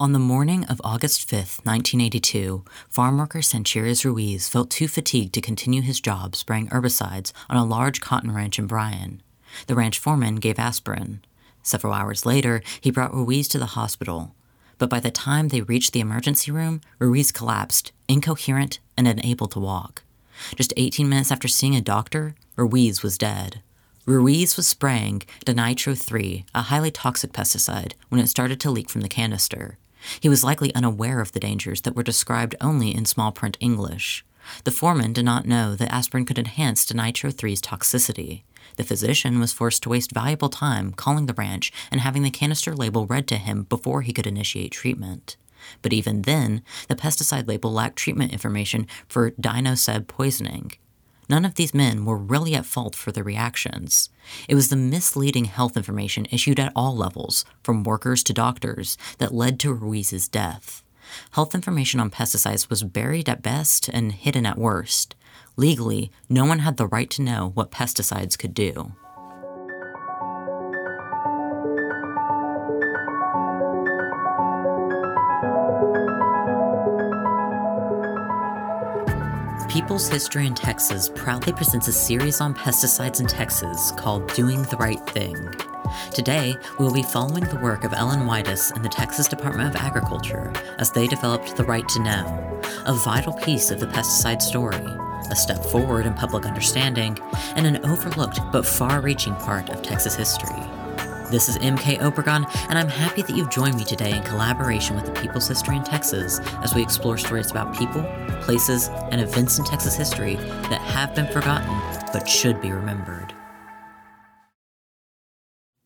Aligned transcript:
On 0.00 0.12
the 0.12 0.20
morning 0.20 0.64
of 0.66 0.80
August 0.84 1.28
5th, 1.28 1.66
1982, 1.66 2.62
farm 2.88 3.18
worker 3.18 3.42
Sanchires 3.42 4.04
Ruiz 4.04 4.48
felt 4.48 4.70
too 4.70 4.86
fatigued 4.86 5.34
to 5.34 5.40
continue 5.40 5.82
his 5.82 6.00
job 6.00 6.36
spraying 6.36 6.68
herbicides 6.68 7.32
on 7.50 7.56
a 7.56 7.64
large 7.64 8.00
cotton 8.00 8.30
ranch 8.30 8.60
in 8.60 8.68
Bryan. 8.68 9.20
The 9.66 9.74
ranch 9.74 9.98
foreman 9.98 10.36
gave 10.36 10.56
aspirin. 10.56 11.20
Several 11.64 11.92
hours 11.92 12.24
later, 12.24 12.62
he 12.80 12.92
brought 12.92 13.12
Ruiz 13.12 13.48
to 13.48 13.58
the 13.58 13.74
hospital. 13.74 14.36
But 14.78 14.88
by 14.88 15.00
the 15.00 15.10
time 15.10 15.48
they 15.48 15.62
reached 15.62 15.92
the 15.92 15.98
emergency 15.98 16.52
room, 16.52 16.80
Ruiz 17.00 17.32
collapsed, 17.32 17.90
incoherent 18.06 18.78
and 18.96 19.08
unable 19.08 19.48
to 19.48 19.58
walk. 19.58 20.04
Just 20.54 20.72
18 20.76 21.08
minutes 21.08 21.32
after 21.32 21.48
seeing 21.48 21.74
a 21.74 21.80
doctor, 21.80 22.36
Ruiz 22.54 23.02
was 23.02 23.18
dead. 23.18 23.62
Ruiz 24.06 24.56
was 24.56 24.68
spraying 24.68 25.22
Dinitro 25.44 25.98
3, 25.98 26.44
a 26.54 26.62
highly 26.62 26.92
toxic 26.92 27.32
pesticide, 27.32 27.94
when 28.10 28.20
it 28.20 28.28
started 28.28 28.60
to 28.60 28.70
leak 28.70 28.88
from 28.90 29.00
the 29.00 29.08
canister. 29.08 29.76
He 30.20 30.28
was 30.28 30.44
likely 30.44 30.74
unaware 30.74 31.20
of 31.20 31.32
the 31.32 31.40
dangers 31.40 31.82
that 31.82 31.96
were 31.96 32.02
described 32.02 32.54
only 32.60 32.94
in 32.94 33.04
small 33.04 33.32
print 33.32 33.56
English. 33.60 34.24
The 34.64 34.70
foreman 34.70 35.12
did 35.12 35.24
not 35.24 35.46
know 35.46 35.74
that 35.74 35.92
aspirin 35.92 36.24
could 36.24 36.38
enhance 36.38 36.86
Dinitro 36.86 37.32
3's 37.32 37.60
toxicity. 37.60 38.42
The 38.76 38.84
physician 38.84 39.40
was 39.40 39.52
forced 39.52 39.82
to 39.82 39.88
waste 39.88 40.12
valuable 40.12 40.48
time 40.48 40.92
calling 40.92 41.26
the 41.26 41.34
ranch 41.34 41.72
and 41.90 42.00
having 42.00 42.22
the 42.22 42.30
canister 42.30 42.74
label 42.74 43.06
read 43.06 43.26
to 43.28 43.36
him 43.36 43.64
before 43.64 44.02
he 44.02 44.12
could 44.12 44.26
initiate 44.26 44.72
treatment. 44.72 45.36
But 45.82 45.92
even 45.92 46.22
then, 46.22 46.62
the 46.88 46.94
pesticide 46.94 47.48
label 47.48 47.72
lacked 47.72 47.96
treatment 47.96 48.32
information 48.32 48.86
for 49.08 49.32
dinoseb 49.32 50.06
poisoning. 50.06 50.72
None 51.28 51.44
of 51.44 51.56
these 51.56 51.74
men 51.74 52.04
were 52.04 52.16
really 52.16 52.54
at 52.54 52.64
fault 52.64 52.96
for 52.96 53.12
their 53.12 53.24
reactions. 53.24 54.08
It 54.48 54.54
was 54.54 54.68
the 54.68 54.76
misleading 54.76 55.44
health 55.44 55.76
information 55.76 56.26
issued 56.30 56.58
at 56.58 56.72
all 56.74 56.96
levels, 56.96 57.44
from 57.62 57.84
workers 57.84 58.22
to 58.24 58.32
doctors, 58.32 58.96
that 59.18 59.34
led 59.34 59.60
to 59.60 59.72
Ruiz's 59.72 60.28
death. 60.28 60.82
Health 61.32 61.54
information 61.54 62.00
on 62.00 62.10
pesticides 62.10 62.70
was 62.70 62.82
buried 62.82 63.28
at 63.28 63.42
best 63.42 63.88
and 63.88 64.12
hidden 64.12 64.46
at 64.46 64.58
worst. 64.58 65.14
Legally, 65.56 66.10
no 66.28 66.44
one 66.44 66.60
had 66.60 66.76
the 66.76 66.86
right 66.86 67.10
to 67.10 67.22
know 67.22 67.50
what 67.54 67.70
pesticides 67.70 68.38
could 68.38 68.54
do. 68.54 68.92
People's 79.78 80.08
History 80.08 80.44
in 80.44 80.56
Texas 80.56 81.08
proudly 81.14 81.52
presents 81.52 81.86
a 81.86 81.92
series 81.92 82.40
on 82.40 82.52
pesticides 82.52 83.20
in 83.20 83.28
Texas 83.28 83.92
called 83.92 84.26
Doing 84.34 84.64
the 84.64 84.76
Right 84.76 84.98
Thing. 85.10 85.36
Today, 86.12 86.56
we 86.80 86.84
will 86.84 86.92
be 86.92 87.04
following 87.04 87.44
the 87.44 87.60
work 87.60 87.84
of 87.84 87.92
Ellen 87.92 88.26
Widess 88.26 88.72
and 88.72 88.84
the 88.84 88.88
Texas 88.88 89.28
Department 89.28 89.72
of 89.72 89.80
Agriculture 89.80 90.52
as 90.78 90.90
they 90.90 91.06
developed 91.06 91.56
The 91.56 91.62
Right 91.62 91.88
to 91.90 92.02
Know, 92.02 92.60
a 92.86 92.92
vital 92.92 93.34
piece 93.34 93.70
of 93.70 93.78
the 93.78 93.86
pesticide 93.86 94.42
story, 94.42 94.84
a 95.30 95.36
step 95.36 95.64
forward 95.66 96.06
in 96.06 96.14
public 96.14 96.44
understanding, 96.44 97.16
and 97.54 97.64
an 97.64 97.86
overlooked 97.86 98.40
but 98.50 98.66
far 98.66 99.00
reaching 99.00 99.36
part 99.36 99.70
of 99.70 99.82
Texas 99.82 100.16
history. 100.16 100.60
This 101.30 101.50
is 101.50 101.58
MK 101.58 101.98
Obregon, 101.98 102.50
and 102.70 102.78
I'm 102.78 102.88
happy 102.88 103.20
that 103.20 103.36
you've 103.36 103.50
joined 103.50 103.76
me 103.76 103.84
today 103.84 104.16
in 104.16 104.22
collaboration 104.22 104.96
with 104.96 105.04
the 105.04 105.12
People's 105.12 105.46
History 105.46 105.76
in 105.76 105.84
Texas 105.84 106.40
as 106.62 106.74
we 106.74 106.82
explore 106.82 107.18
stories 107.18 107.50
about 107.50 107.76
people, 107.76 108.02
places, 108.40 108.88
and 109.10 109.20
events 109.20 109.58
in 109.58 109.66
Texas 109.66 109.94
history 109.94 110.36
that 110.36 110.80
have 110.80 111.14
been 111.14 111.26
forgotten 111.26 111.68
but 112.14 112.26
should 112.26 112.62
be 112.62 112.72
remembered. 112.72 113.34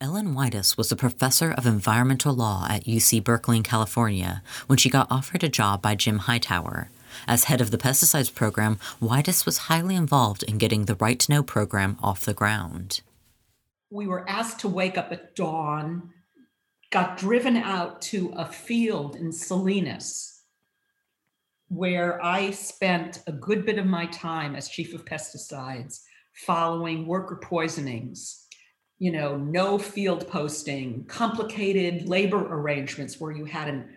Ellen 0.01 0.33
Widess 0.33 0.77
was 0.77 0.93
a 0.93 0.97
professor 0.97 1.51
of 1.51 1.67
environmental 1.67 2.33
law 2.33 2.69
at 2.71 2.85
UC 2.85 3.25
Berkeley 3.25 3.57
in 3.57 3.65
California 3.65 4.45
when 4.69 4.79
she 4.79 4.89
got 4.89 5.11
offered 5.11 5.43
a 5.43 5.49
job 5.49 5.83
by 5.83 5.97
Jim 5.97 6.19
Hightower. 6.19 6.89
As 7.27 7.45
head 7.45 7.61
of 7.61 7.73
the 7.73 7.79
pesticides 7.79 8.33
program, 8.33 8.79
Widess 9.01 9.45
was 9.45 9.67
highly 9.67 9.97
involved 9.97 10.45
in 10.45 10.59
getting 10.59 10.85
the 10.85 10.95
Right 10.95 11.19
to 11.19 11.33
Know 11.33 11.43
program 11.43 11.99
off 12.01 12.21
the 12.21 12.33
ground 12.33 13.01
we 13.93 14.07
were 14.07 14.29
asked 14.29 14.61
to 14.61 14.69
wake 14.69 14.97
up 14.97 15.13
at 15.13 15.37
dawn, 15.37 16.11
got 16.91 17.19
driven 17.19 17.57
out 17.59 18.01
to 18.01 18.33
a 18.37 18.47
field 18.47 19.17
in 19.17 19.31
Salinas, 19.31 20.41
where 21.69 22.23
I 22.25 22.51
spent 22.53 23.23
a 23.27 23.33
good 23.33 23.67
bit 23.67 23.79
of 23.79 23.87
my 23.87 24.07
time 24.07 24.57
as 24.57 24.69
chief 24.69 24.95
of 24.95 25.05
pesticides 25.05 26.01
following 26.33 27.07
worker 27.07 27.39
poisonings. 27.43 28.47
You 28.99 29.13
know, 29.13 29.37
no 29.37 29.79
field 29.79 30.27
posting, 30.27 31.05
complicated 31.05 32.09
labor 32.09 32.39
arrangements 32.39 33.21
where 33.21 33.33
you 33.33 33.45
had 33.45 33.69
an 33.69 33.89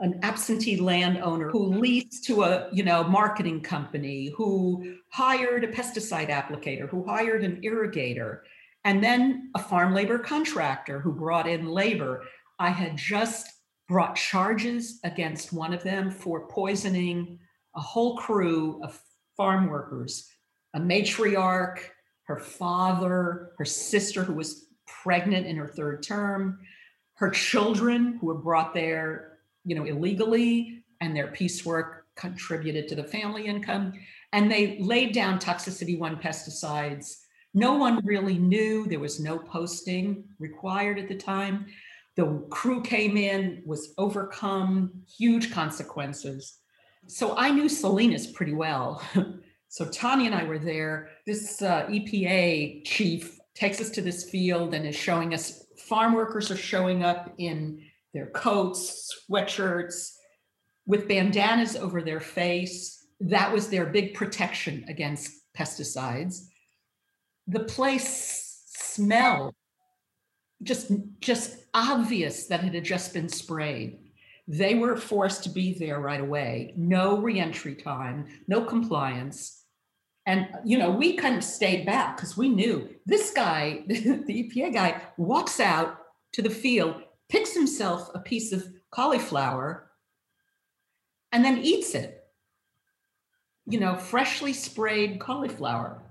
an 0.00 0.20
absentee 0.22 0.76
landowner 0.76 1.48
who 1.48 1.78
leased 1.78 2.24
to 2.24 2.42
a 2.42 2.68
you 2.72 2.82
know 2.82 3.02
marketing 3.04 3.62
company 3.62 4.30
who 4.36 4.96
hired 5.08 5.64
a 5.64 5.68
pesticide 5.68 6.28
applicator 6.28 6.86
who 6.86 7.02
hired 7.06 7.42
an 7.42 7.58
irrigator 7.62 8.40
and 8.84 9.02
then 9.02 9.50
a 9.54 9.58
farm 9.58 9.94
labor 9.94 10.18
contractor 10.18 11.00
who 11.00 11.12
brought 11.12 11.48
in 11.48 11.66
labor. 11.66 12.24
I 12.58 12.70
had 12.70 12.96
just 12.96 13.48
brought 13.88 14.16
charges 14.16 14.98
against 15.04 15.52
one 15.52 15.72
of 15.72 15.82
them 15.82 16.10
for 16.10 16.48
poisoning 16.48 17.38
a 17.76 17.80
whole 17.80 18.16
crew 18.16 18.80
of 18.82 19.00
farm 19.36 19.68
workers, 19.68 20.28
a 20.74 20.80
matriarch, 20.80 21.78
her 22.24 22.38
father, 22.38 23.52
her 23.58 23.64
sister 23.64 24.22
who 24.22 24.34
was 24.34 24.66
pregnant 24.86 25.46
in 25.46 25.56
her 25.56 25.68
third 25.68 26.02
term, 26.02 26.58
her 27.14 27.30
children 27.30 28.18
who 28.20 28.26
were 28.26 28.34
brought 28.34 28.74
there, 28.74 29.38
you 29.64 29.74
know, 29.74 29.84
illegally, 29.84 30.84
and 31.00 31.16
their 31.16 31.28
piecework 31.28 32.06
contributed 32.16 32.88
to 32.88 32.94
the 32.94 33.04
family 33.04 33.46
income. 33.46 33.92
And 34.32 34.50
they 34.50 34.78
laid 34.78 35.12
down 35.12 35.38
toxicity 35.38 35.98
one 35.98 36.16
pesticides 36.16 37.21
no 37.54 37.74
one 37.74 38.04
really 38.04 38.38
knew. 38.38 38.86
There 38.86 39.00
was 39.00 39.20
no 39.20 39.38
posting 39.38 40.24
required 40.38 40.98
at 40.98 41.08
the 41.08 41.16
time. 41.16 41.66
The 42.16 42.44
crew 42.50 42.82
came 42.82 43.16
in, 43.16 43.62
was 43.66 43.94
overcome, 43.98 44.92
huge 45.18 45.52
consequences. 45.52 46.58
So 47.08 47.36
I 47.36 47.50
knew 47.50 47.68
Salinas 47.68 48.26
pretty 48.26 48.54
well. 48.54 49.02
so 49.68 49.88
Tanya 49.88 50.26
and 50.26 50.34
I 50.34 50.44
were 50.44 50.58
there. 50.58 51.10
This 51.26 51.60
uh, 51.60 51.86
EPA 51.86 52.84
chief 52.84 53.38
takes 53.54 53.80
us 53.80 53.90
to 53.90 54.02
this 54.02 54.30
field 54.30 54.72
and 54.74 54.86
is 54.86 54.96
showing 54.96 55.34
us 55.34 55.64
farm 55.78 56.14
workers 56.14 56.50
are 56.50 56.56
showing 56.56 57.02
up 57.02 57.32
in 57.38 57.82
their 58.14 58.26
coats, 58.26 59.24
sweatshirts, 59.30 60.12
with 60.86 61.08
bandanas 61.08 61.76
over 61.76 62.02
their 62.02 62.20
face. 62.20 63.06
That 63.20 63.52
was 63.52 63.68
their 63.68 63.86
big 63.86 64.14
protection 64.14 64.84
against 64.88 65.30
pesticides 65.56 66.46
the 67.46 67.60
place 67.60 68.62
smelled 68.66 69.54
just 70.62 70.92
just 71.20 71.56
obvious 71.74 72.46
that 72.46 72.64
it 72.64 72.74
had 72.74 72.84
just 72.84 73.12
been 73.12 73.28
sprayed. 73.28 73.98
They 74.46 74.74
were 74.74 74.96
forced 74.96 75.44
to 75.44 75.50
be 75.50 75.74
there 75.74 76.00
right 76.00 76.20
away. 76.20 76.74
No 76.76 77.18
reentry 77.18 77.74
time 77.74 78.26
no 78.46 78.64
compliance. 78.64 79.64
And 80.26 80.48
you 80.64 80.78
know 80.78 80.90
we 80.90 81.16
kind 81.16 81.36
of 81.36 81.44
stayed 81.44 81.84
back 81.84 82.16
because 82.16 82.36
we 82.36 82.48
knew 82.48 82.88
this 83.06 83.32
guy 83.32 83.82
the 83.86 84.50
epa 84.50 84.72
guy 84.72 85.02
walks 85.16 85.58
out 85.58 85.98
to 86.32 86.42
the 86.42 86.50
field 86.50 87.02
picks 87.28 87.54
himself 87.54 88.10
a 88.14 88.20
piece 88.20 88.52
of 88.52 88.66
cauliflower 88.90 89.90
and 91.32 91.44
then 91.44 91.58
eats 91.58 91.94
it. 91.94 92.18
You 93.66 93.80
know 93.80 93.96
freshly 93.96 94.52
sprayed 94.52 95.18
cauliflower 95.18 96.01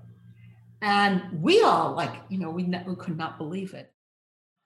and 0.82 1.42
we 1.42 1.62
all, 1.62 1.94
like, 1.94 2.14
you 2.30 2.38
know, 2.38 2.50
we, 2.50 2.64
ne- 2.64 2.84
we 2.88 2.96
could 2.96 3.18
not 3.18 3.38
believe 3.38 3.74
it. 3.74 3.92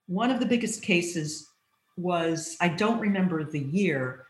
One 0.07 0.31
of 0.31 0.39
the 0.39 0.45
biggest 0.45 0.81
cases 0.81 1.49
was, 1.97 2.57
I 2.61 2.69
don't 2.69 2.99
remember 2.99 3.43
the 3.43 3.59
year, 3.59 4.25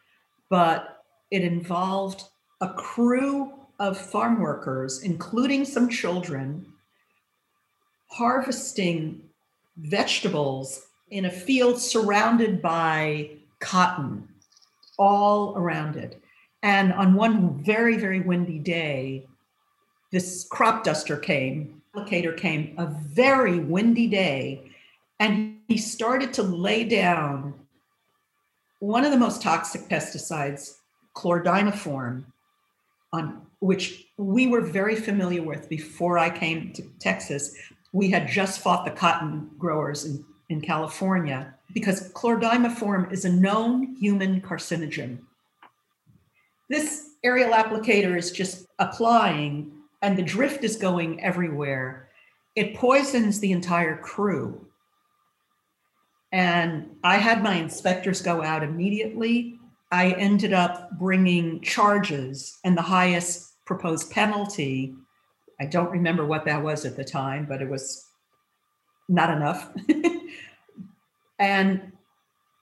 but 0.49 1.03
it 1.31 1.43
involved 1.43 2.23
a 2.61 2.73
crew 2.73 3.53
of 3.79 3.97
farm 3.97 4.39
workers, 4.39 5.03
including 5.03 5.65
some 5.65 5.89
children, 5.89 6.65
harvesting 8.07 9.21
vegetables 9.77 10.87
in 11.11 11.25
a 11.25 11.31
field 11.31 11.79
surrounded 11.79 12.61
by 12.61 13.29
cotton 13.59 14.27
all 14.97 15.57
around 15.57 15.97
it. 15.97 16.21
And 16.63 16.93
on 16.93 17.13
one 17.13 17.63
very, 17.63 17.97
very 17.97 18.21
windy 18.21 18.59
day, 18.59 19.27
this 20.15 20.47
crop 20.49 20.85
duster 20.85 21.17
came, 21.17 21.81
applicator 21.93 22.37
came 22.37 22.73
a 22.77 22.85
very 22.85 23.59
windy 23.59 24.07
day, 24.07 24.71
and 25.19 25.57
he 25.67 25.77
started 25.77 26.31
to 26.31 26.41
lay 26.41 26.85
down 26.85 27.53
one 28.79 29.03
of 29.03 29.11
the 29.11 29.17
most 29.17 29.41
toxic 29.41 29.81
pesticides, 29.89 30.77
chlordimeform, 31.17 32.23
on 33.11 33.41
which 33.59 34.05
we 34.15 34.47
were 34.47 34.61
very 34.61 34.95
familiar 34.95 35.43
with 35.43 35.67
before 35.67 36.17
I 36.17 36.29
came 36.29 36.71
to 36.71 36.83
Texas. 37.01 37.53
We 37.91 38.09
had 38.09 38.25
just 38.25 38.61
fought 38.61 38.85
the 38.85 38.91
cotton 38.91 39.49
growers 39.57 40.05
in, 40.05 40.23
in 40.47 40.61
California. 40.61 41.53
because 41.73 42.13
chlordimeform 42.13 43.11
is 43.11 43.25
a 43.25 43.29
known 43.29 43.95
human 43.97 44.39
carcinogen. 44.39 45.19
This 46.69 47.09
aerial 47.21 47.51
applicator 47.51 48.17
is 48.17 48.31
just 48.31 48.67
applying, 48.79 49.74
and 50.05 50.15
the 50.15 50.21
drift 50.21 50.63
is 50.63 50.75
going 50.75 51.19
everywhere. 51.23 52.09
It 52.55 52.75
poisons 52.75 53.39
the 53.39 53.51
entire 53.51 53.97
crew. 53.97 54.67
And 56.31 56.91
I 57.03 57.17
had 57.17 57.41
my 57.41 57.55
inspectors 57.55 58.21
go 58.21 58.43
out 58.43 58.61
immediately. 58.61 59.57
I 59.91 60.11
ended 60.11 60.53
up 60.53 60.91
bringing 60.99 61.59
charges, 61.61 62.59
and 62.63 62.77
the 62.77 62.83
highest 62.83 63.65
proposed 63.65 64.11
penalty, 64.11 64.93
I 65.59 65.65
don't 65.65 65.89
remember 65.89 66.23
what 66.23 66.45
that 66.45 66.61
was 66.61 66.85
at 66.85 66.95
the 66.95 67.03
time, 67.03 67.47
but 67.49 67.63
it 67.63 67.69
was 67.69 68.05
not 69.09 69.31
enough. 69.31 69.71
and 71.39 71.93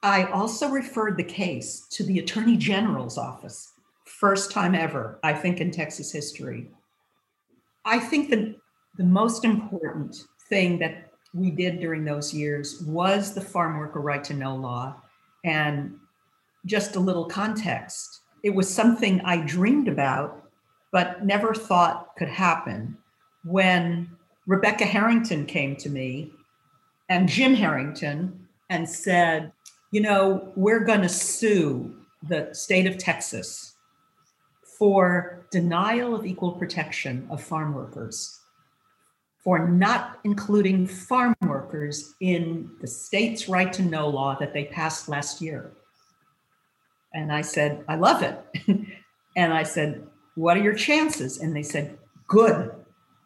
I 0.02 0.26
also 0.28 0.70
referred 0.70 1.18
the 1.18 1.26
case 1.26 1.88
to 1.92 2.04
the 2.04 2.20
Attorney 2.20 2.56
General's 2.56 3.18
office. 3.18 3.74
First 4.06 4.52
time 4.52 4.76
ever, 4.76 5.20
I 5.24 5.34
think, 5.34 5.60
in 5.60 5.72
Texas 5.72 6.10
history. 6.10 6.70
I 7.86 8.00
think 8.00 8.30
that 8.30 8.56
the 8.98 9.04
most 9.04 9.44
important 9.44 10.16
thing 10.50 10.80
that 10.80 11.12
we 11.34 11.52
did 11.52 11.80
during 11.80 12.06
those 12.06 12.34
years 12.34 12.82
was 12.84 13.34
the 13.34 13.42
farm 13.42 13.78
worker 13.78 14.02
right 14.02 14.24
to 14.24 14.34
know 14.34 14.56
law. 14.56 14.96
And 15.44 15.96
just 16.66 16.96
a 16.96 17.00
little 17.00 17.26
context 17.26 18.22
it 18.44 18.54
was 18.54 18.72
something 18.72 19.22
I 19.22 19.38
dreamed 19.38 19.88
about, 19.88 20.44
but 20.92 21.26
never 21.26 21.56
thought 21.56 22.16
could 22.18 22.28
happen. 22.28 22.98
When 23.46 24.10
Rebecca 24.46 24.86
Harrington 24.86 25.46
came 25.46 25.78
to 25.78 25.90
me 25.90 26.32
and 27.10 27.30
Jim 27.30 27.56
Harrington 27.56 28.48
and 28.70 28.88
said, 28.88 29.54
You 29.92 30.02
know, 30.02 30.52
we're 30.56 30.84
going 30.84 31.02
to 31.02 31.10
sue 31.10 31.96
the 32.28 32.50
state 32.54 32.86
of 32.86 32.98
Texas 32.98 33.73
for 34.84 35.46
denial 35.50 36.14
of 36.14 36.26
equal 36.26 36.52
protection 36.52 37.26
of 37.30 37.42
farm 37.42 37.74
workers 37.74 38.42
for 39.42 39.70
not 39.70 40.20
including 40.26 40.86
farm 40.86 41.34
workers 41.42 42.16
in 42.20 42.70
the 42.82 42.88
state's 42.88 43.48
right 43.48 43.72
to 43.72 43.82
know 43.82 44.10
law 44.10 44.36
that 44.38 44.54
they 44.54 44.66
passed 44.66 45.08
last 45.08 45.40
year. 45.40 45.72
And 47.14 47.32
I 47.32 47.44
said, 47.44 47.86
I 47.88 47.96
love 47.96 48.24
it. 48.24 48.38
and 49.38 49.54
I 49.54 49.64
said, 49.64 50.06
What 50.36 50.58
are 50.58 50.64
your 50.64 50.76
chances? 50.76 51.40
And 51.40 51.56
they 51.56 51.64
said, 51.64 51.98
Good. 52.28 52.70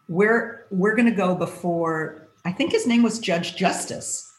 We're 0.08 0.68
we're 0.70 0.96
gonna 0.96 1.10
go 1.10 1.34
before, 1.34 2.28
I 2.46 2.52
think 2.52 2.72
his 2.72 2.86
name 2.86 3.02
was 3.02 3.18
Judge 3.18 3.56
Justice. 3.56 4.32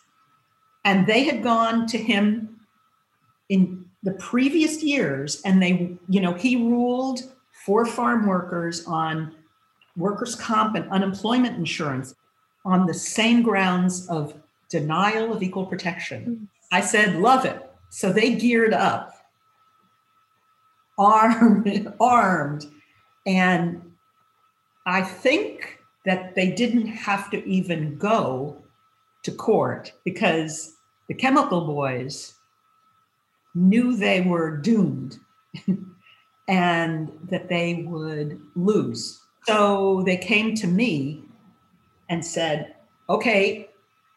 And 0.84 1.04
they 1.08 1.24
had 1.24 1.42
gone 1.42 1.88
to 1.88 1.98
him 1.98 2.60
in 3.48 3.87
the 4.02 4.12
previous 4.12 4.82
years, 4.82 5.42
and 5.44 5.62
they, 5.62 5.96
you 6.08 6.20
know, 6.20 6.34
he 6.34 6.56
ruled 6.56 7.20
for 7.64 7.84
farm 7.84 8.26
workers 8.26 8.86
on 8.86 9.34
workers' 9.96 10.34
comp 10.34 10.76
and 10.76 10.88
unemployment 10.90 11.56
insurance 11.56 12.14
on 12.64 12.86
the 12.86 12.94
same 12.94 13.42
grounds 13.42 14.08
of 14.08 14.34
denial 14.68 15.32
of 15.32 15.42
equal 15.42 15.66
protection. 15.66 16.22
Mm-hmm. 16.22 16.44
I 16.70 16.80
said, 16.80 17.16
love 17.16 17.44
it. 17.44 17.68
So 17.90 18.12
they 18.12 18.34
geared 18.34 18.74
up, 18.74 19.12
armed, 20.98 21.92
armed. 22.00 22.66
And 23.26 23.82
I 24.86 25.02
think 25.02 25.78
that 26.04 26.34
they 26.34 26.50
didn't 26.50 26.86
have 26.86 27.30
to 27.30 27.46
even 27.48 27.96
go 27.96 28.62
to 29.22 29.32
court 29.32 29.92
because 30.04 30.76
the 31.08 31.14
chemical 31.14 31.66
boys 31.66 32.34
knew 33.54 33.96
they 33.96 34.20
were 34.20 34.56
doomed 34.56 35.18
and 36.48 37.12
that 37.30 37.48
they 37.48 37.84
would 37.86 38.40
lose. 38.54 39.22
So 39.46 40.02
they 40.04 40.16
came 40.16 40.54
to 40.56 40.66
me 40.66 41.22
and 42.08 42.24
said, 42.24 42.74
okay, 43.08 43.68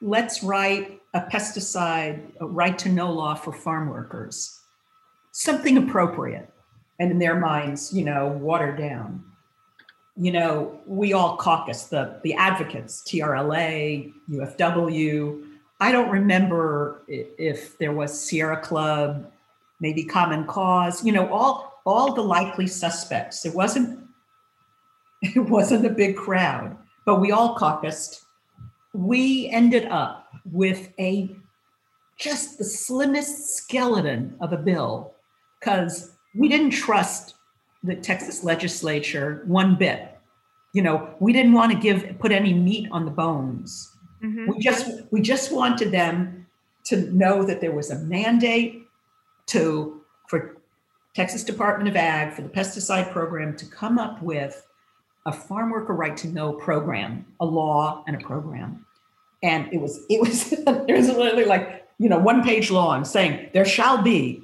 let's 0.01 0.43
write 0.43 1.01
a 1.13 1.21
pesticide 1.21 2.21
a 2.39 2.45
right 2.45 2.77
to 2.79 2.89
know 2.89 3.11
law 3.11 3.35
for 3.35 3.51
farm 3.51 3.89
workers, 3.89 4.61
something 5.31 5.77
appropriate. 5.77 6.49
And 6.99 7.11
in 7.11 7.19
their 7.19 7.39
minds, 7.39 7.91
you 7.93 8.05
know, 8.05 8.27
watered 8.27 8.77
down. 8.77 9.23
You 10.15 10.31
know, 10.31 10.79
we 10.85 11.13
all 11.13 11.35
caucus, 11.37 11.85
the, 11.85 12.19
the 12.23 12.33
advocates, 12.35 13.03
TRLA, 13.07 14.13
UFW. 14.29 15.50
I 15.81 15.91
don't 15.91 16.11
remember 16.11 17.01
if 17.07 17.75
there 17.79 17.91
was 17.91 18.17
Sierra 18.17 18.61
Club, 18.61 19.31
maybe 19.79 20.03
Common 20.03 20.45
Cause, 20.45 21.03
you 21.03 21.11
know, 21.11 21.27
all, 21.33 21.81
all 21.87 22.13
the 22.13 22.21
likely 22.21 22.67
suspects. 22.67 23.47
It 23.47 23.55
wasn't 23.55 23.99
it 25.23 25.39
wasn't 25.39 25.85
a 25.85 25.89
big 25.89 26.15
crowd, 26.15 26.77
but 27.03 27.19
we 27.19 27.31
all 27.31 27.55
caucused. 27.55 28.21
We 28.93 29.49
ended 29.49 29.85
up 29.85 30.31
with 30.51 30.89
a 30.99 31.35
just 32.17 32.59
the 32.59 32.63
slimmest 32.63 33.55
skeleton 33.55 34.35
of 34.39 34.53
a 34.53 34.57
bill 34.57 35.15
because 35.59 36.11
we 36.35 36.47
didn't 36.47 36.71
trust 36.71 37.33
the 37.83 37.95
Texas 37.95 38.43
legislature 38.43 39.41
one 39.47 39.75
bit. 39.75 40.19
You 40.73 40.83
know, 40.83 41.15
we 41.19 41.33
didn't 41.33 41.53
want 41.53 41.71
to 41.71 41.77
give 41.77 42.19
put 42.19 42.31
any 42.31 42.53
meat 42.53 42.87
on 42.91 43.05
the 43.05 43.11
bones. 43.11 43.90
Mm-hmm. 44.23 44.51
We 44.51 44.59
just 44.59 45.01
we 45.11 45.21
just 45.21 45.51
wanted 45.51 45.91
them 45.91 46.47
to 46.85 47.11
know 47.11 47.43
that 47.43 47.61
there 47.61 47.71
was 47.71 47.91
a 47.91 47.99
mandate 47.99 48.87
to 49.47 50.01
for 50.27 50.57
Texas 51.13 51.43
Department 51.43 51.89
of 51.89 51.95
Ag 51.95 52.33
for 52.33 52.41
the 52.41 52.49
pesticide 52.49 53.11
program 53.11 53.55
to 53.57 53.65
come 53.65 53.99
up 53.99 54.21
with 54.21 54.65
a 55.25 55.31
farm 55.31 55.69
worker 55.69 55.93
right 55.93 56.15
to 56.17 56.27
know 56.27 56.53
program, 56.53 57.25
a 57.39 57.45
law 57.45 58.03
and 58.07 58.15
a 58.15 58.25
program. 58.25 58.85
And 59.43 59.71
it 59.73 59.81
was, 59.81 59.99
it 60.09 60.21
was, 60.21 60.51
it 60.53 60.95
was 60.95 61.07
literally 61.09 61.45
like, 61.45 61.87
you 61.99 62.09
know, 62.09 62.17
one 62.17 62.43
page 62.43 62.71
long 62.71 63.05
saying 63.05 63.49
there 63.53 63.65
shall 63.65 64.01
be. 64.01 64.41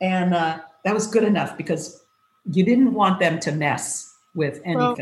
And 0.00 0.34
uh, 0.34 0.60
that 0.84 0.94
was 0.94 1.06
good 1.06 1.24
enough 1.24 1.56
because 1.56 2.04
you 2.50 2.64
didn't 2.64 2.92
want 2.92 3.20
them 3.20 3.40
to 3.40 3.52
mess 3.52 4.14
with 4.34 4.60
anything. 4.64 4.76
Well, 4.76 4.96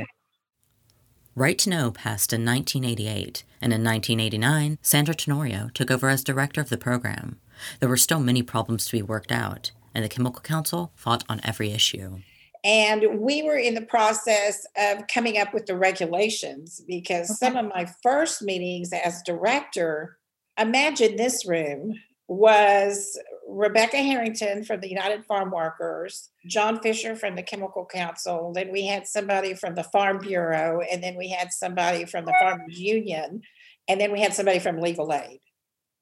Right 1.36 1.56
to 1.58 1.70
Know 1.70 1.92
passed 1.92 2.32
in 2.32 2.44
1988, 2.44 3.44
and 3.62 3.72
in 3.72 3.84
1989, 3.84 4.78
Sandra 4.82 5.14
Tenorio 5.14 5.70
took 5.74 5.88
over 5.88 6.08
as 6.08 6.24
director 6.24 6.60
of 6.60 6.70
the 6.70 6.76
program. 6.76 7.38
There 7.78 7.88
were 7.88 7.96
still 7.96 8.18
many 8.18 8.42
problems 8.42 8.86
to 8.86 8.92
be 8.92 9.02
worked 9.02 9.30
out, 9.30 9.70
and 9.94 10.04
the 10.04 10.08
Chemical 10.08 10.42
Council 10.42 10.90
fought 10.96 11.22
on 11.28 11.40
every 11.44 11.70
issue. 11.70 12.18
And 12.64 13.20
we 13.20 13.44
were 13.44 13.56
in 13.56 13.74
the 13.74 13.80
process 13.80 14.66
of 14.76 15.06
coming 15.06 15.38
up 15.38 15.54
with 15.54 15.66
the 15.66 15.76
regulations 15.76 16.82
because 16.88 17.30
okay. 17.30 17.36
some 17.36 17.56
of 17.56 17.72
my 17.72 17.88
first 18.02 18.42
meetings 18.42 18.90
as 18.92 19.22
director, 19.22 20.18
imagine 20.58 21.14
this 21.14 21.46
room 21.46 21.94
was 22.26 23.16
Rebecca 23.50 23.96
Harrington 23.96 24.64
from 24.64 24.80
the 24.80 24.88
United 24.88 25.24
Farm 25.24 25.50
Workers, 25.50 26.30
John 26.46 26.80
Fisher 26.80 27.16
from 27.16 27.34
the 27.34 27.42
Chemical 27.42 27.84
Council, 27.84 28.52
then 28.54 28.70
we 28.70 28.86
had 28.86 29.06
somebody 29.06 29.54
from 29.54 29.74
the 29.74 29.84
Farm 29.84 30.18
Bureau, 30.18 30.80
and 30.80 31.02
then 31.02 31.16
we 31.16 31.28
had 31.28 31.52
somebody 31.52 32.04
from 32.04 32.24
the 32.24 32.34
Farmers 32.40 32.78
Union, 32.78 33.42
and 33.88 34.00
then 34.00 34.12
we 34.12 34.20
had 34.20 34.34
somebody 34.34 34.60
from 34.60 34.78
Legal 34.78 35.12
Aid. 35.12 35.40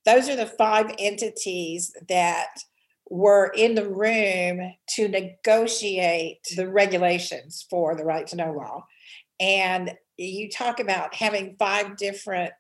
Those 0.04 0.28
are 0.28 0.36
the 0.36 0.46
five 0.46 0.94
entities 0.98 1.92
that 2.08 2.48
were 3.10 3.50
in 3.56 3.74
the 3.74 3.88
room 3.88 4.74
to 4.96 5.08
negotiate 5.08 6.46
the 6.56 6.68
regulations 6.68 7.66
for 7.70 7.96
the 7.96 8.04
right 8.04 8.26
to 8.26 8.36
know 8.36 8.52
law. 8.52 8.84
And 9.40 9.92
you 10.16 10.50
talk 10.50 10.80
about 10.80 11.14
having 11.14 11.56
five 11.58 11.96
different 11.96 12.52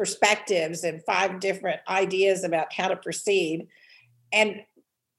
perspectives 0.00 0.82
and 0.82 1.04
five 1.04 1.40
different 1.40 1.78
ideas 1.86 2.42
about 2.42 2.72
how 2.72 2.88
to 2.88 2.96
proceed. 2.96 3.68
And 4.32 4.62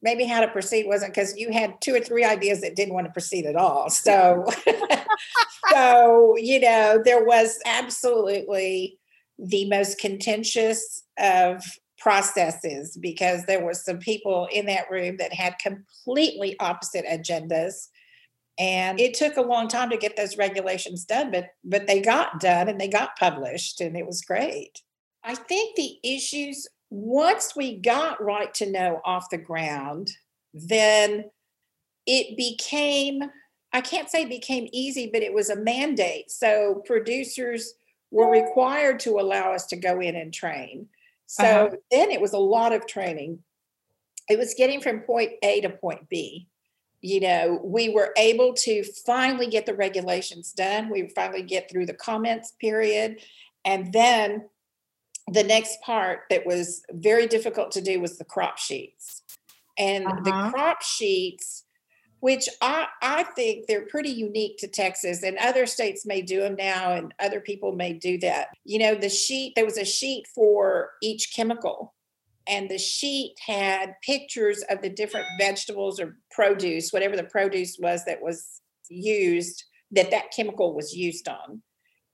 maybe 0.02 0.24
how 0.26 0.40
to 0.40 0.48
proceed 0.48 0.88
wasn't 0.88 1.14
because 1.14 1.38
you 1.38 1.52
had 1.52 1.80
two 1.82 1.94
or 1.94 2.00
three 2.00 2.24
ideas 2.24 2.62
that 2.62 2.76
didn't 2.76 2.96
want 2.96 3.06
to 3.06 3.14
proceed 3.14 3.46
at 3.46 3.56
all. 3.56 3.92
So, 3.92 4.44
so 5.72 6.36
you 6.36 6.60
know, 6.60 7.00
there 7.06 7.24
was 7.24 7.60
absolutely 7.64 8.98
the 9.38 9.70
most 9.70 10.00
contentious 10.00 11.04
of 11.20 11.62
processes 12.00 12.98
because 13.00 13.46
there 13.46 13.64
were 13.64 13.76
some 13.76 14.00
people 14.00 14.48
in 14.52 14.66
that 14.66 14.90
room 14.90 15.18
that 15.18 15.32
had 15.32 15.60
completely 15.60 16.60
opposite 16.60 17.06
agendas 17.06 17.90
and 18.62 19.00
it 19.00 19.14
took 19.14 19.38
a 19.38 19.42
long 19.42 19.68
time 19.68 19.90
to 19.90 19.98
get 19.98 20.16
those 20.16 20.38
regulations 20.38 21.06
done 21.06 21.32
but 21.32 21.48
but 21.64 21.88
they 21.88 22.02
got 22.02 22.40
done 22.40 22.70
and 22.70 22.80
they 22.80 22.88
got 22.88 23.18
published 23.18 23.82
and 23.82 23.98
it 23.98 24.06
was 24.06 24.22
great 24.22 24.82
i 25.24 25.36
think 25.36 25.76
the 25.76 25.98
issues 26.04 26.68
once 26.90 27.56
we 27.56 27.78
got 27.78 28.24
right 28.24 28.54
to 28.54 28.70
know 28.70 29.02
off 29.04 29.30
the 29.30 29.38
ground 29.38 30.12
then 30.54 31.26
it 32.06 32.38
became 32.38 33.22
i 33.74 33.82
can't 33.82 34.10
say 34.10 34.26
became 34.26 34.68
easy 34.72 35.10
but 35.12 35.24
it 35.24 35.34
was 35.34 35.50
a 35.50 35.56
mandate 35.56 36.30
so 36.30 36.82
producers 36.86 37.74
were 38.12 38.30
required 38.30 39.00
to 39.00 39.20
allow 39.20 39.54
us 39.54 39.66
to 39.66 39.76
go 39.76 40.00
in 40.00 40.16
and 40.16 40.34
train 40.34 40.88
So 41.32 41.46
uh-huh. 41.46 41.76
then 41.92 42.12
it 42.12 42.20
was 42.20 42.34
a 42.34 42.38
lot 42.38 42.74
of 42.74 42.86
training. 42.86 43.40
It 44.30 44.38
was 44.38 44.54
getting 44.54 44.82
from 44.82 45.00
point 45.00 45.32
A 45.44 45.62
to 45.62 45.70
point 45.70 46.10
B. 46.10 46.50
You 47.02 47.20
know, 47.20 47.60
we 47.64 47.90
were 47.90 48.14
able 48.16 48.54
to 48.54 48.84
finally 49.06 49.48
get 49.48 49.66
the 49.66 49.74
regulations 49.74 50.52
done. 50.52 50.90
We 50.90 51.10
finally 51.10 51.42
get 51.42 51.70
through 51.70 51.88
the 51.88 51.94
comments 51.94 52.54
period. 52.60 53.22
And 53.66 53.92
then 53.92 54.50
the 55.32 55.44
next 55.44 55.82
part 55.82 56.22
that 56.30 56.46
was 56.46 56.84
very 56.92 57.28
difficult 57.28 57.72
to 57.72 57.82
do 57.82 58.00
was 58.00 58.18
the 58.18 58.26
crop 58.26 58.58
sheets. 58.58 59.24
And 59.78 60.06
uh-huh. 60.06 60.22
the 60.24 60.52
crop 60.52 60.82
sheets, 60.82 61.64
which 62.20 62.48
I, 62.62 62.88
I 63.02 63.24
think 63.24 63.66
they're 63.66 63.88
pretty 63.88 64.12
unique 64.12 64.58
to 64.60 64.68
Texas, 64.68 65.24
and 65.24 65.38
other 65.38 65.66
states 65.66 66.06
may 66.06 66.22
do 66.22 66.42
them 66.42 66.56
now, 66.56 66.92
and 66.94 67.14
other 67.20 67.40
people 67.40 67.72
may 67.72 67.94
do 67.94 68.20
that. 68.20 68.50
You 68.64 68.80
know, 68.80 68.96
the 68.96 69.10
sheet, 69.10 69.54
there 69.56 69.66
was 69.66 69.78
a 69.78 69.86
sheet 69.86 70.28
for 70.28 70.92
each 71.02 71.34
chemical, 71.36 71.96
and 72.48 72.70
the 72.70 72.78
sheet 72.78 73.36
had 73.46 73.94
pictures 74.04 74.64
of 74.70 74.82
the 74.82 74.90
different 74.90 75.28
vegetables 75.40 76.00
or 76.00 76.18
produce, 76.32 76.92
whatever 76.92 77.16
the 77.16 77.24
produce 77.24 77.78
was 77.80 78.06
that 78.06 78.22
was 78.22 78.62
used, 78.90 79.64
that 79.92 80.12
that 80.12 80.32
chemical 80.32 80.76
was 80.76 80.96
used 80.96 81.28
on. 81.28 81.62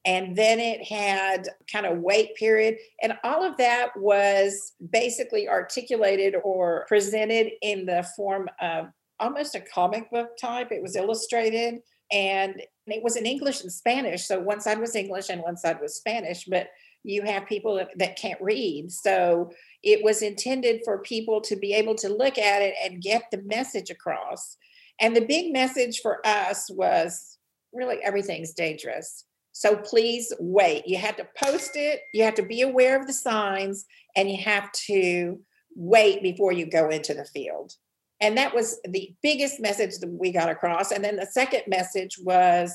And 0.06 0.36
then 0.38 0.60
it 0.60 0.86
had 0.86 1.50
kind 1.72 1.86
of 1.86 2.00
wait 2.00 2.36
period 2.36 2.78
and 3.02 3.18
all 3.26 3.44
of 3.44 3.58
that 3.58 3.90
was 3.98 4.74
basically 4.92 5.50
articulated 5.50 6.36
or 6.44 6.86
presented 6.88 7.52
in 7.62 7.86
the 7.86 8.08
form 8.16 8.48
of 8.62 8.88
almost 9.20 9.56
a 9.56 9.60
comic 9.60 10.10
book 10.10 10.38
type. 10.40 10.72
It 10.72 10.82
was 10.82 10.96
illustrated 10.96 11.82
and 12.12 12.62
it 12.86 13.04
was 13.04 13.16
in 13.16 13.26
english 13.26 13.62
and 13.62 13.72
spanish 13.72 14.26
so 14.26 14.40
one 14.40 14.62
side 14.62 14.80
was 14.80 14.96
english 14.96 15.30
and 15.30 15.42
one 15.42 15.58
side 15.58 15.80
was 15.82 15.96
spanish 15.96 16.46
but 16.46 16.68
you 17.04 17.24
have 17.24 17.46
people 17.46 17.82
that, 17.96 18.18
can't 18.18 18.42
read 18.42 18.92
so 18.92 19.50
it 19.84 20.04
was 20.04 20.22
intended 20.22 20.82
for 20.84 21.00
people 21.00 21.40
to 21.42 21.56
be 21.56 21.74
able 21.74 21.96
to 21.96 22.10
look 22.10 22.38
at 22.38 22.62
it 22.62 22.74
and 22.84 23.02
get 23.02 23.24
the 23.32 23.42
message 23.44 23.90
across 23.90 24.58
and 25.00 25.16
the 25.16 25.26
big 25.26 25.54
message 25.54 26.00
for 26.02 26.26
us 26.26 26.70
was 26.70 27.38
really 27.74 27.98
everything's 28.04 28.54
dangerous 28.54 29.26
so 29.58 29.76
please 29.76 30.32
wait. 30.40 30.88
You 30.88 30.98
have 30.98 31.16
to 31.16 31.28
post 31.44 31.72
it, 31.74 32.02
you 32.14 32.24
have 32.24 32.36
to 32.36 32.46
be 32.46 32.62
aware 32.62 33.00
of 33.00 33.08
the 33.08 33.14
signs, 33.14 33.86
and 34.16 34.30
you 34.30 34.38
have 34.44 34.72
to 34.86 35.40
wait 35.76 36.22
before 36.22 36.52
you 36.52 36.68
go 36.68 36.90
into 36.90 37.16
the 37.16 37.26
field. 37.26 37.74
And 38.22 38.38
that 38.38 38.54
was 38.54 38.80
the 38.88 39.16
biggest 39.24 39.60
message 39.60 39.98
that 39.98 40.10
we 40.10 40.32
got 40.32 40.50
across. 40.50 40.92
And 40.92 41.04
then 41.04 41.16
the 41.16 41.26
second 41.26 41.64
message 41.68 42.20
was 42.20 42.72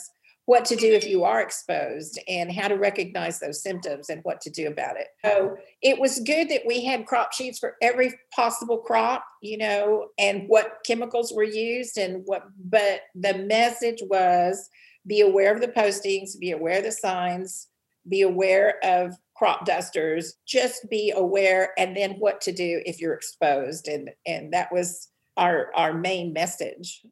what 0.46 0.64
to 0.64 0.76
do 0.76 0.92
if 0.92 1.06
you 1.06 1.22
are 1.24 1.40
exposed 1.40 2.18
and 2.26 2.50
how 2.50 2.66
to 2.66 2.74
recognize 2.74 3.38
those 3.38 3.62
symptoms 3.62 4.10
and 4.10 4.20
what 4.24 4.40
to 4.40 4.50
do 4.50 4.66
about 4.66 4.96
it. 4.96 5.08
So 5.24 5.56
it 5.82 6.00
was 6.00 6.18
good 6.20 6.48
that 6.48 6.66
we 6.66 6.84
had 6.84 7.06
crop 7.06 7.32
sheets 7.32 7.58
for 7.58 7.76
every 7.80 8.12
possible 8.34 8.78
crop, 8.78 9.24
you 9.40 9.56
know, 9.56 10.08
and 10.18 10.48
what 10.48 10.78
chemicals 10.84 11.32
were 11.32 11.44
used 11.44 11.96
and 11.96 12.22
what, 12.24 12.42
but 12.58 13.02
the 13.14 13.38
message 13.38 14.02
was 14.08 14.68
be 15.06 15.20
aware 15.20 15.54
of 15.54 15.60
the 15.60 15.68
postings, 15.68 16.38
be 16.38 16.50
aware 16.50 16.78
of 16.78 16.84
the 16.84 16.92
signs, 16.92 17.68
be 18.08 18.22
aware 18.22 18.84
of 18.84 19.16
crop 19.36 19.64
dusters, 19.64 20.34
just 20.46 20.88
be 20.90 21.12
aware 21.14 21.72
and 21.78 21.96
then 21.96 22.12
what 22.12 22.40
to 22.40 22.52
do 22.52 22.82
if 22.84 23.00
you're 23.00 23.14
exposed. 23.14 23.88
And 23.88 24.10
and 24.26 24.52
that 24.52 24.72
was 24.72 25.08
our 25.36 25.70
our 25.74 25.92
main 25.92 26.32
message. 26.32 27.02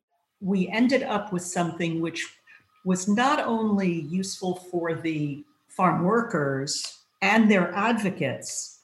We 0.40 0.68
ended 0.68 1.02
up 1.02 1.32
with 1.32 1.42
something 1.42 2.00
which 2.00 2.26
was 2.84 3.08
not 3.08 3.40
only 3.40 4.02
useful 4.02 4.56
for 4.70 4.94
the 4.94 5.44
farm 5.68 6.02
workers 6.04 7.00
and 7.22 7.50
their 7.50 7.72
advocates, 7.74 8.80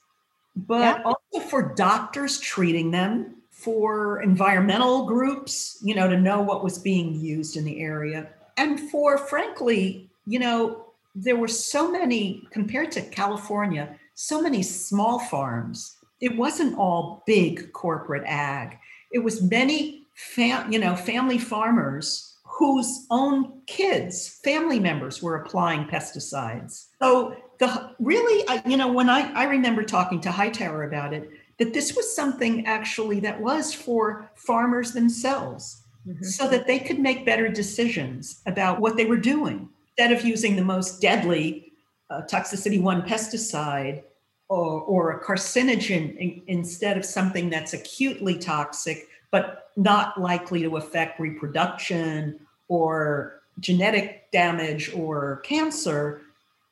but 0.54 0.98
yeah. 0.98 1.02
also 1.04 1.46
for 1.48 1.74
doctors 1.74 2.38
treating 2.40 2.90
them, 2.90 3.34
for 3.50 4.20
environmental 4.20 5.06
groups, 5.06 5.78
you 5.82 5.94
know, 5.94 6.08
to 6.08 6.20
know 6.20 6.42
what 6.42 6.62
was 6.62 6.78
being 6.78 7.18
used 7.18 7.56
in 7.56 7.64
the 7.64 7.80
area 7.80 8.28
and 8.56 8.80
for 8.90 9.18
frankly, 9.18 10.08
you 10.26 10.38
know, 10.38 10.86
there 11.14 11.36
were 11.36 11.48
so 11.48 11.90
many 11.90 12.46
compared 12.50 12.92
to 12.92 13.02
California, 13.02 13.96
so 14.14 14.40
many 14.40 14.62
small 14.62 15.18
farms. 15.18 15.96
It 16.20 16.36
wasn't 16.36 16.78
all 16.78 17.22
big 17.26 17.72
corporate 17.72 18.24
ag. 18.26 18.78
It 19.12 19.20
was 19.20 19.42
many 19.42 20.06
fam- 20.14 20.72
you 20.72 20.78
know, 20.78 20.96
family 20.96 21.38
farmers 21.38 22.35
whose 22.56 23.06
own 23.10 23.60
kids, 23.66 24.40
family 24.42 24.80
members 24.80 25.22
were 25.22 25.36
applying 25.36 25.84
pesticides. 25.84 26.86
So 27.02 27.36
the 27.58 27.90
really, 27.98 28.46
you 28.64 28.78
know, 28.78 28.90
when 28.90 29.10
I, 29.10 29.30
I 29.34 29.44
remember 29.44 29.82
talking 29.82 30.22
to 30.22 30.30
Hightower 30.30 30.84
about 30.84 31.12
it, 31.12 31.30
that 31.58 31.74
this 31.74 31.94
was 31.94 32.16
something 32.16 32.66
actually 32.66 33.20
that 33.20 33.38
was 33.38 33.74
for 33.74 34.30
farmers 34.36 34.92
themselves 34.92 35.82
mm-hmm. 36.08 36.24
so 36.24 36.48
that 36.48 36.66
they 36.66 36.78
could 36.78 36.98
make 36.98 37.26
better 37.26 37.48
decisions 37.48 38.40
about 38.46 38.80
what 38.80 38.96
they 38.96 39.04
were 39.04 39.18
doing 39.18 39.68
instead 39.88 40.16
of 40.16 40.24
using 40.24 40.56
the 40.56 40.64
most 40.64 41.02
deadly 41.02 41.72
uh, 42.08 42.22
toxicity 42.22 42.80
one 42.80 43.02
pesticide 43.02 44.02
or, 44.48 44.80
or 44.82 45.10
a 45.12 45.24
carcinogen 45.24 46.16
in, 46.16 46.42
instead 46.46 46.96
of 46.96 47.04
something 47.04 47.50
that's 47.50 47.74
acutely 47.74 48.38
toxic 48.38 49.08
but 49.30 49.70
not 49.76 50.18
likely 50.18 50.62
to 50.62 50.76
affect 50.76 51.20
reproduction 51.20 52.38
or 52.68 53.40
genetic 53.58 54.30
damage 54.32 54.92
or 54.94 55.40
cancer 55.44 56.20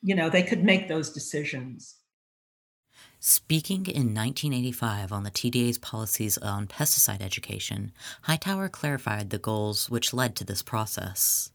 you 0.03 0.15
know 0.15 0.29
they 0.29 0.43
could 0.43 0.65
make 0.65 0.89
those 0.89 1.11
decisions 1.11 1.97
Speaking 3.27 3.87
in 3.87 4.13
1985 4.13 5.11
on 5.11 5.23
the 5.23 5.31
TDA's 5.31 5.79
policies 5.79 6.37
on 6.37 6.67
pesticide 6.67 7.23
education, 7.23 7.93
Hightower 8.25 8.69
clarified 8.69 9.31
the 9.31 9.39
goals 9.39 9.89
which 9.89 10.13
led 10.13 10.37
to 10.37 10.45
this 10.45 10.63
process. 10.63 11.51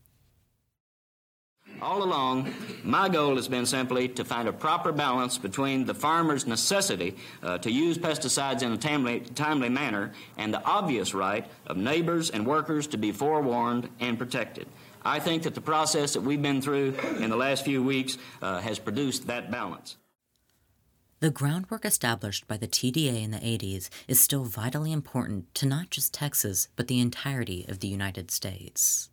All 1.82 2.04
along, 2.04 2.54
my 2.84 3.08
goal 3.08 3.36
has 3.38 3.48
been 3.48 3.66
simply 3.66 4.10
to 4.10 4.26
find 4.26 4.48
a 4.50 4.54
proper 4.54 4.92
balance 4.92 5.38
between 5.38 5.86
the 5.86 5.94
farmer's 5.94 6.46
necessity 6.46 7.16
uh, 7.42 7.58
to 7.60 7.72
use 7.72 7.98
pesticides 7.98 8.64
in 8.64 8.74
a 8.74 8.78
timely, 8.78 9.22
timely 9.22 9.70
manner 9.70 10.12
and 10.38 10.54
the 10.54 10.64
obvious 10.64 11.14
right 11.14 11.46
of 11.68 11.78
neighbors 11.78 12.30
and 12.32 12.46
workers 12.46 12.88
to 12.88 12.98
be 12.98 13.12
forewarned 13.14 13.90
and 14.00 14.18
protected. 14.18 14.68
I 15.06 15.20
think 15.20 15.44
that 15.44 15.56
the 15.56 15.62
process 15.62 16.14
that 16.14 16.22
we've 16.22 16.42
been 16.42 16.62
through 16.62 16.96
in 17.20 17.30
the 17.30 17.38
last 17.38 17.64
few 17.64 17.82
weeks 17.82 18.18
uh, 18.42 18.60
has 18.60 18.78
produced 18.78 19.28
that 19.28 19.50
balance. 19.50 19.96
The 21.22 21.30
groundwork 21.30 21.86
established 21.86 22.48
by 22.48 22.58
the 22.58 22.68
TDA 22.68 23.24
in 23.24 23.32
the 23.32 23.40
80s 23.40 23.90
is 24.08 24.20
still 24.20 24.46
vitally 24.46 24.92
important 24.92 25.54
to 25.56 25.66
not 25.66 25.90
just 25.90 26.14
Texas, 26.14 26.70
but 26.76 26.88
the 26.88 27.00
entirety 27.00 27.66
of 27.68 27.80
the 27.80 27.90
United 27.90 28.32
States. 28.32 29.09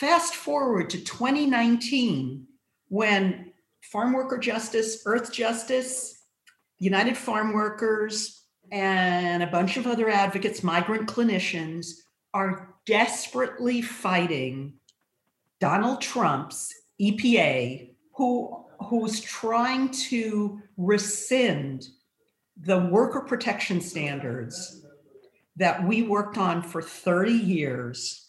Fast 0.00 0.34
forward 0.34 0.90
to 0.90 0.98
2019, 0.98 2.48
when 2.88 3.52
Farm 3.80 4.12
Worker 4.12 4.38
Justice, 4.38 5.00
Earth 5.06 5.32
Justice, 5.32 6.18
United 6.78 7.16
Farm 7.16 7.52
Workers, 7.52 8.42
and 8.72 9.40
a 9.40 9.46
bunch 9.46 9.76
of 9.76 9.86
other 9.86 10.08
advocates, 10.08 10.64
migrant 10.64 11.08
clinicians, 11.08 11.92
are 12.34 12.74
desperately 12.86 13.82
fighting 13.82 14.74
Donald 15.60 16.00
Trump's 16.00 16.74
EPA, 17.00 17.90
who 18.16 18.64
who's 18.88 19.20
trying 19.20 19.92
to 19.92 20.60
rescind 20.76 21.86
the 22.56 22.80
worker 22.80 23.20
protection 23.20 23.80
standards 23.80 24.84
that 25.54 25.86
we 25.86 26.02
worked 26.02 26.36
on 26.36 26.62
for 26.62 26.82
30 26.82 27.32
years 27.32 28.23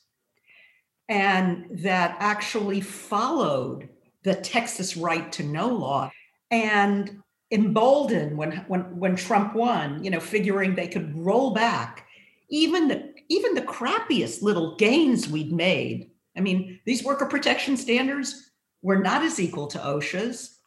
and 1.10 1.68
that 1.70 2.16
actually 2.20 2.82
followed 2.82 3.90
the 4.24 4.36
Texas 4.36 4.98
right 4.98 5.32
to 5.32 5.44
know 5.44 5.68
law 5.68 6.12
and 6.52 7.22
emboldened 7.52 8.38
when 8.38 8.52
when 8.68 8.82
when 9.00 9.16
Trump 9.16 9.54
won, 9.56 10.04
you 10.04 10.10
know, 10.10 10.20
figuring 10.20 10.74
they 10.74 10.88
could 10.88 11.16
roll 11.16 11.52
back 11.52 12.08
even 12.50 12.88
the 12.88 13.14
even 13.30 13.56
the 13.56 13.62
crappiest 13.62 14.42
little 14.42 14.76
gains 14.76 15.28
we'd 15.28 15.52
made. 15.52 16.12
I 16.38 16.42
mean, 16.42 16.80
these 16.86 17.04
worker 17.04 17.26
protection 17.26 17.78
standards 17.78 18.52
were 18.82 18.98
not 18.98 19.24
as 19.24 19.40
equal 19.40 19.68
to 19.68 19.80
OSHA's, 19.80 20.60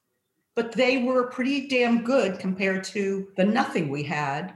but 0.57 0.73
they 0.73 1.02
were 1.02 1.30
pretty 1.30 1.68
damn 1.68 2.02
good 2.02 2.38
compared 2.40 2.83
to 2.85 3.28
the 3.37 3.45
nothing 3.45 3.88
we 3.88 4.02
had. 4.02 4.54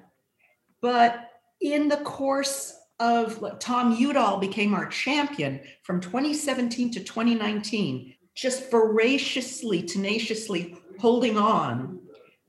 But 0.80 1.30
in 1.60 1.88
the 1.88 1.98
course 1.98 2.76
of 3.02 3.58
Tom 3.58 3.96
Udall 3.98 4.38
became 4.38 4.74
our 4.74 4.86
champion 4.86 5.60
from 5.82 6.00
2017 6.00 6.92
to 6.92 7.00
2019, 7.00 8.14
just 8.36 8.70
voraciously, 8.70 9.82
tenaciously 9.82 10.76
holding 11.00 11.36
on 11.36 11.98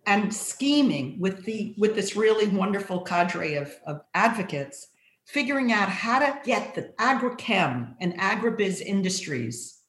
and 0.05 0.31
scheming 0.31 1.19
with 1.19 1.43
the 1.45 1.73
with 1.79 1.95
this 1.95 2.15
really 2.15 2.47
wonderful 2.47 3.01
cadre 3.01 3.55
of, 3.55 3.75
of 3.87 4.01
advocates, 4.13 4.89
figuring 5.25 5.71
out 5.71 5.89
how 5.89 6.19
to 6.19 6.39
get 6.45 6.75
the 6.75 6.93
agrochem 6.99 7.95
and 7.99 8.13
agribiz 8.19 8.79
industries 8.79 9.79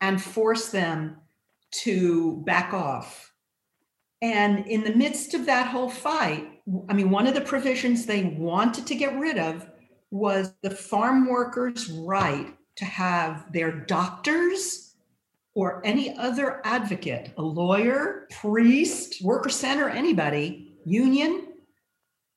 and 0.00 0.22
force 0.22 0.70
them 0.70 1.18
to 1.70 2.42
back 2.46 2.72
off. 2.72 3.30
And 4.22 4.66
in 4.66 4.84
the 4.84 4.94
midst 4.94 5.34
of 5.34 5.44
that 5.46 5.66
whole 5.66 5.90
fight, 5.90 6.48
I 6.88 6.94
mean, 6.94 7.10
one 7.10 7.26
of 7.26 7.34
the 7.34 7.42
provisions 7.42 8.06
they 8.06 8.24
wanted 8.24 8.86
to 8.86 8.94
get 8.94 9.18
rid 9.18 9.36
of 9.36 9.70
was 10.14 10.54
the 10.62 10.70
farm 10.70 11.28
workers' 11.28 11.90
right 11.90 12.54
to 12.76 12.84
have 12.84 13.52
their 13.52 13.72
doctors 13.72 14.94
or 15.56 15.84
any 15.84 16.16
other 16.16 16.60
advocate, 16.64 17.32
a 17.36 17.42
lawyer, 17.42 18.28
priest, 18.30 19.24
worker 19.24 19.48
center, 19.48 19.88
anybody, 19.88 20.72
union, 20.84 21.48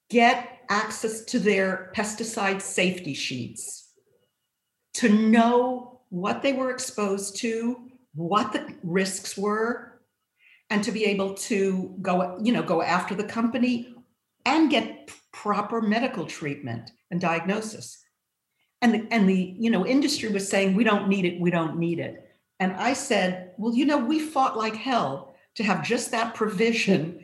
get 0.10 0.58
access 0.70 1.24
to 1.26 1.38
their 1.38 1.92
pesticide 1.96 2.64
safety 2.64 3.14
sheets 3.14 3.90
to 4.96 5.10
know 5.10 6.02
what 6.10 6.42
they 6.42 6.54
were 6.54 6.72
exposed 6.72 7.38
to, 7.38 7.92
what 8.16 8.54
the 8.54 8.74
risks 8.82 9.38
were, 9.38 10.02
and 10.72 10.84
to 10.84 10.92
be 10.92 11.06
able 11.06 11.36
to 11.36 11.96
go, 12.02 12.40
you 12.42 12.52
know, 12.52 12.64
go 12.64 12.82
after 12.82 13.14
the 13.14 13.24
company 13.24 13.94
and 14.46 14.72
get 14.72 14.97
proper 15.41 15.82
medical 15.82 16.25
treatment 16.25 16.91
and 17.12 17.22
diagnosis. 17.22 18.03
And 18.82 18.94
the, 18.94 19.08
and 19.12 19.29
the 19.29 19.56
you 19.58 19.70
know 19.70 19.86
industry 19.86 20.29
was 20.29 20.50
saying 20.50 20.75
we 20.75 20.84
don't 20.84 21.08
need 21.08 21.25
it, 21.25 21.39
we 21.39 21.51
don't 21.51 21.77
need 21.77 22.00
it. 22.00 22.27
And 22.60 22.74
I 22.74 22.94
said, 22.94 23.51
well, 23.58 23.75
you 23.75 23.86
know, 23.86 24.00
we 24.00 24.20
fought 24.20 24.58
like 24.58 24.75
hell 24.75 25.36
to 25.56 25.63
have 25.63 25.86
just 25.86 26.10
that 26.12 26.34
provision 26.34 27.24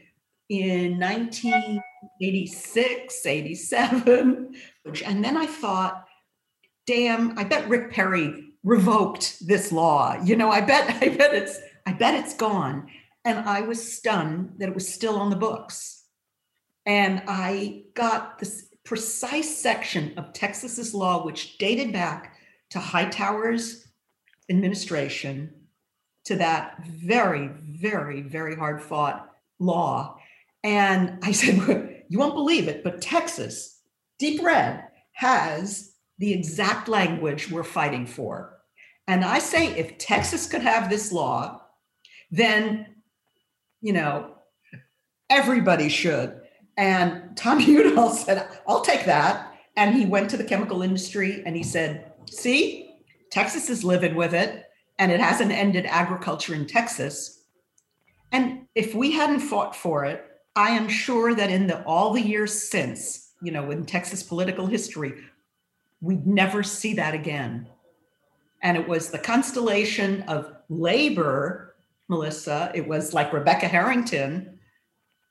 in 0.49 0.99
1986, 0.99 3.25
87. 3.25 4.53
And 5.05 5.23
then 5.23 5.37
I 5.37 5.45
thought, 5.47 6.05
damn, 6.85 7.39
I 7.39 7.45
bet 7.45 7.67
Rick 7.67 7.91
Perry 7.91 8.53
revoked 8.63 9.47
this 9.47 9.71
law. 9.71 10.21
You 10.23 10.35
know, 10.35 10.51
I 10.51 10.61
bet, 10.61 10.87
I 11.01 11.09
bet 11.09 11.33
it's, 11.33 11.57
I 11.87 11.93
bet 11.93 12.13
it's 12.13 12.35
gone. 12.35 12.91
And 13.25 13.39
I 13.39 13.61
was 13.61 13.93
stunned 13.93 14.53
that 14.59 14.69
it 14.69 14.75
was 14.75 14.87
still 14.87 15.17
on 15.17 15.31
the 15.31 15.35
books. 15.35 16.02
And 16.85 17.23
I 17.27 17.83
got 17.93 18.39
this 18.39 18.69
precise 18.83 19.57
section 19.57 20.13
of 20.17 20.33
Texas's 20.33 20.93
law, 20.93 21.25
which 21.25 21.57
dated 21.57 21.93
back 21.93 22.35
to 22.71 22.79
Hightower's 22.79 23.87
administration, 24.49 25.53
to 26.25 26.35
that 26.37 26.85
very, 26.85 27.47
very, 27.47 28.21
very 28.21 28.55
hard 28.55 28.81
fought 28.81 29.29
law. 29.59 30.17
And 30.63 31.19
I 31.23 31.31
said, 31.31 32.03
You 32.09 32.19
won't 32.19 32.35
believe 32.35 32.67
it, 32.67 32.83
but 32.83 33.01
Texas, 33.01 33.81
deep 34.19 34.41
red, 34.41 34.83
has 35.13 35.93
the 36.19 36.33
exact 36.33 36.87
language 36.87 37.49
we're 37.49 37.63
fighting 37.63 38.05
for. 38.05 38.57
And 39.07 39.25
I 39.25 39.39
say, 39.39 39.67
if 39.67 39.97
Texas 39.97 40.47
could 40.47 40.61
have 40.61 40.89
this 40.89 41.11
law, 41.11 41.61
then, 42.31 42.87
you 43.81 43.93
know, 43.93 44.35
everybody 45.29 45.89
should. 45.89 46.39
And 46.77 47.35
Tom 47.35 47.59
Udall 47.67 48.11
said, 48.11 48.47
I'll 48.67 48.81
take 48.81 49.05
that. 49.05 49.53
And 49.75 49.95
he 49.95 50.05
went 50.05 50.29
to 50.31 50.37
the 50.37 50.43
chemical 50.43 50.81
industry 50.81 51.43
and 51.45 51.55
he 51.55 51.63
said, 51.63 52.11
See, 52.29 52.95
Texas 53.31 53.69
is 53.69 53.83
living 53.83 54.15
with 54.15 54.33
it, 54.33 54.65
and 54.99 55.11
it 55.11 55.19
hasn't 55.19 55.51
ended 55.51 55.85
agriculture 55.87 56.53
in 56.53 56.67
Texas. 56.67 57.41
And 58.31 58.67
if 58.75 58.93
we 58.93 59.11
hadn't 59.11 59.39
fought 59.39 59.75
for 59.75 60.05
it, 60.05 60.23
I 60.55 60.69
am 60.71 60.87
sure 60.87 61.33
that 61.33 61.49
in 61.49 61.67
the 61.67 61.83
all 61.83 62.13
the 62.13 62.21
years 62.21 62.53
since, 62.69 63.31
you 63.41 63.51
know, 63.51 63.71
in 63.71 63.85
Texas 63.85 64.21
political 64.21 64.67
history, 64.67 65.13
we'd 65.99 66.27
never 66.27 66.61
see 66.61 66.93
that 66.93 67.15
again. 67.15 67.67
And 68.61 68.77
it 68.77 68.87
was 68.87 69.09
the 69.09 69.17
constellation 69.17 70.21
of 70.23 70.53
labor, 70.69 71.75
Melissa. 72.07 72.71
It 72.75 72.87
was 72.87 73.13
like 73.13 73.33
Rebecca 73.33 73.67
Harrington, 73.67 74.59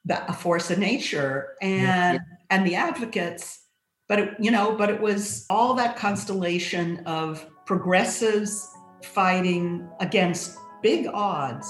the, 0.04 0.28
a 0.28 0.32
force 0.32 0.70
of 0.70 0.78
nature, 0.78 1.54
and 1.60 2.14
yeah, 2.14 2.18
and 2.50 2.66
the 2.66 2.74
advocates. 2.74 3.60
But 4.08 4.18
it, 4.18 4.34
you 4.38 4.50
know, 4.50 4.76
but 4.76 4.90
it 4.90 5.00
was 5.00 5.46
all 5.48 5.74
that 5.74 5.96
constellation 5.96 7.02
of 7.06 7.46
progressives 7.66 8.68
fighting 9.04 9.88
against 10.00 10.56
big 10.82 11.06
odds 11.06 11.66